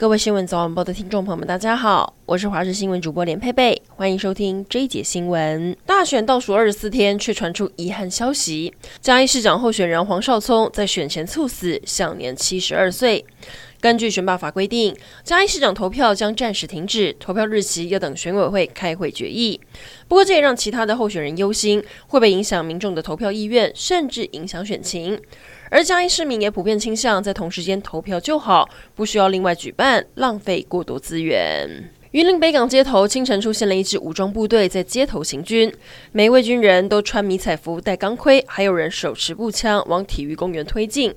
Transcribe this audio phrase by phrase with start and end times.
[0.00, 5.76] 各位新闻早晚报的听众朋友们，大家好，我是华视新闻主播连佩佩，欢迎收听这一节新闻。
[5.84, 13.22] 大选倒数二十四天，却传出遗憾消息：嘉义市长候选人黄少聪在选前猝死，享年七十二岁。
[13.80, 14.94] 根据选罢法规定，
[15.24, 19.58] 嘉义市长投票将暂时停止，投票日期要等选委会开会决议。
[20.06, 25.18] 不过，这也让其他的候选人忧心，会不会影响民众的投票意愿，甚至影响选情。
[25.70, 31.90] 而嘉义市民也普遍倾向在同时间投票就好，不需要另外举办，浪费过多资源。
[32.10, 35.72] 云林北港街头清晨出现了一支武装部队在街头行军，
[36.10, 41.14] 每一位军人都穿迷彩服、戴钢盔，还有人手持步枪往体育公园推进。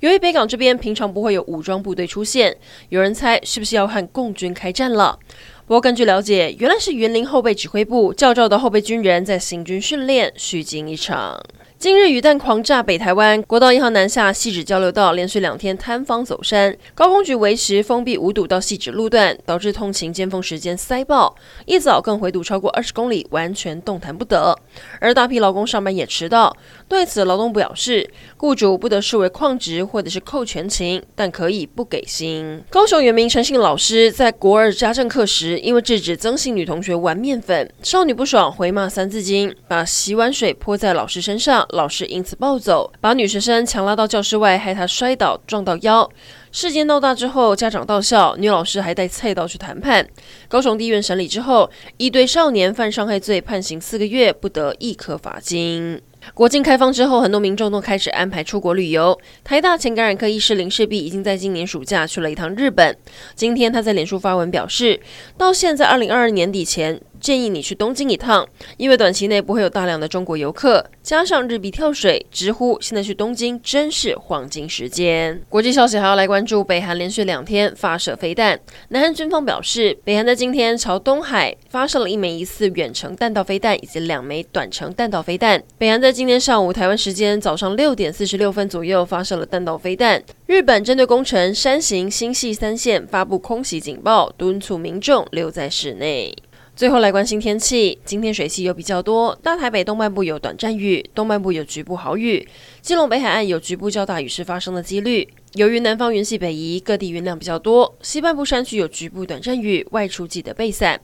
[0.00, 2.56] 由于北港这边平常不会有武装部队出现，
[2.90, 5.18] 有人猜是不是要和共军开战了？
[5.66, 11.42] 不过根据了解，原来是园林后备指挥部教召的后备军人在行军训练，虚惊一场。
[11.86, 21.32] 今日雨弹狂炸北台湾，国道一号南下汐止交流道连续两天坍方走山，高工局维持封闭无堵到汐止路段，导致通勤尖峰时间塞爆，
[21.64, 24.58] 一早更回堵超过二十公里，完全动弹不得。
[24.98, 26.52] 而大批劳工上班也迟到，
[26.88, 32.64] 对此劳动部表示，雇主不得视为旷职或者是扣全勤，但可以不给薪。
[32.68, 41.64] 高雄原名陈姓老师在国二家政课时，因为制止曾姓女同学玩面粉，少女不爽回骂三字经，把洗碗水泼在老师身上。
[41.76, 46.10] 老师因此暴走，把女学生强拉到教室外，害她摔倒撞到腰。
[46.50, 50.08] 事件闹大之后，家长到校，女老师还带菜刀去谈判。
[50.48, 56.00] 高雄地院审理之后，一对少年犯伤害罪判刑四个月，不得易科罚金。
[56.34, 59.16] 国境开放之后，很多民众都开始安排出国旅游。
[59.44, 62.96] 台大前感染科医师林世璧已经在今年暑假去了一趟日本。
[63.34, 64.98] 今天他在脸书发文表示，
[65.36, 75.40] 到现在二零二二年底前，建议你去东京一趟，因为短期内不会有大量的中国游客，加上日币跳水，直呼现在去东京真是黄金时间。
[75.48, 78.58] 国际消息还要来关注，北韩连续两天发射飞弹。
[78.88, 85.62] 南韩军方表示，北韩在今天朝东海发射了一枚疑似远程弹道飞弹以及两枚短程弹道飞弹。
[85.78, 90.22] 北韩在今天上午台湾时间早上六点四十六分左右发射了弹道飞弹。
[90.46, 96.34] 日本针对宫城、山形、新系三县发布空袭警报，敦促民众留在室内。
[96.76, 102.46] 最后来关心天气，今天水汽又比较多，大台北东半部有短暂雨，东半部有局部豪雨，
[102.82, 105.26] 基隆北海岸有局部较大雨势发生的几率。
[105.54, 111.00] 由于南方云系北移，各地云量比较多，西半部山区有局部短暂雨，外出记得备伞。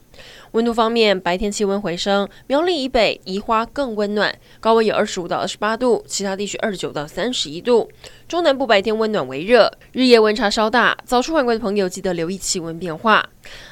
[0.51, 7.89] 温度方面，白天气温回升，苗栗以北、宜花更温暖，高温有二十五到二十八度，其他地区二十九到三十一度。
[8.29, 13.27] 中南部白天温暖为热，日夜温差稍大，早出晚归的朋友记得留意气温变化。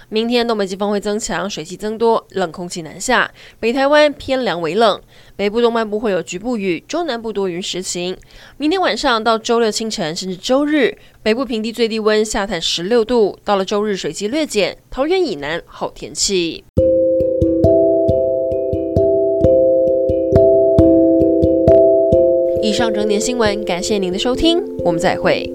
[0.09, 3.31] 明天东北季风会增强，水汽增多，冷空气南下，
[3.61, 5.01] 北台湾偏凉为冷，
[5.37, 8.17] 北部东半部会有局部雨，中南部多云时晴。
[8.57, 16.63] 明天晚上到周六清晨甚至周周日，北部平地最低温下探十六度，到了周日水汽略减，桃园以南好天气。
[22.61, 25.51] 以上整点新闻，感谢您的收听，我们再会。